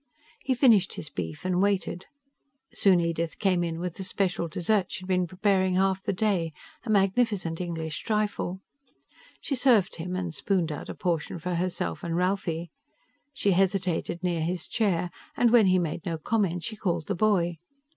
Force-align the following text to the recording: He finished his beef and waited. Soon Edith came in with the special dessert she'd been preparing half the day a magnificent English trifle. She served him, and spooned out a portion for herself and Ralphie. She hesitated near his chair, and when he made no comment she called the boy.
He 0.43 0.55
finished 0.55 0.95
his 0.95 1.11
beef 1.11 1.45
and 1.45 1.61
waited. 1.61 2.07
Soon 2.73 2.99
Edith 2.99 3.37
came 3.37 3.63
in 3.63 3.79
with 3.79 3.97
the 3.97 4.03
special 4.03 4.47
dessert 4.47 4.91
she'd 4.91 5.05
been 5.07 5.27
preparing 5.27 5.75
half 5.75 6.01
the 6.01 6.11
day 6.11 6.53
a 6.83 6.89
magnificent 6.89 7.61
English 7.61 7.99
trifle. 8.01 8.61
She 9.41 9.53
served 9.53 9.97
him, 9.97 10.15
and 10.15 10.33
spooned 10.33 10.71
out 10.71 10.89
a 10.89 10.95
portion 10.95 11.37
for 11.37 11.53
herself 11.53 12.03
and 12.03 12.15
Ralphie. 12.17 12.71
She 13.31 13.51
hesitated 13.51 14.23
near 14.23 14.41
his 14.41 14.67
chair, 14.67 15.11
and 15.37 15.51
when 15.51 15.67
he 15.67 15.77
made 15.77 16.03
no 16.03 16.17
comment 16.17 16.63
she 16.63 16.75
called 16.75 17.05
the 17.05 17.13
boy. 17.13 17.59